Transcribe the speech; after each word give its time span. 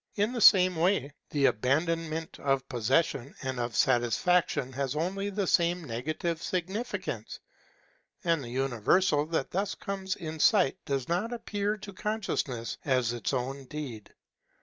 In 0.15 0.33
the 0.33 0.41
same 0.41 0.77
way 0.77 1.13
the 1.29 1.45
abandonment 1.45 2.39
of 2.39 2.67
possession 2.67 3.35
and 3.43 3.59
of 3.59 3.75
satis 3.75 4.17
faction 4.17 4.73
has 4.73 4.95
only 4.95 5.29
the 5.29 5.45
same 5.45 5.83
negative 5.83 6.41
significance, 6.41 7.39
and 8.23 8.43
the 8.43 8.49
uni 8.49 8.77
versal 8.79 9.29
that 9.29 9.51
thus 9.51 9.75
comes 9.75 10.15
in 10.15 10.39
sight 10.39 10.75
does 10.85 11.07
not 11.07 11.31
appear 11.31 11.77
to 11.77 11.93
consciousness 11.93 12.79
as 12.83 13.13
its 13.13 13.31
own 13.31 13.65
deed. 13.65 14.11